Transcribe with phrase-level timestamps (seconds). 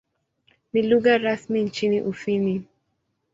[0.73, 2.65] Ni lugha rasmi nchini Ufini.